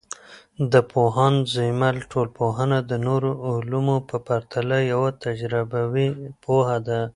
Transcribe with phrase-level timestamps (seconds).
[0.71, 6.07] د پوهاند زیمل ټولنپوهنه د نورو علومو په پرتله یوه تجربوي
[6.43, 7.01] پوهه ده.